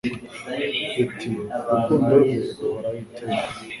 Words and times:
iti 1.03 1.27
Urukundo 1.53 2.13
rwe 2.21 2.35
ruhoraho 2.57 2.97
iteka 3.03 3.45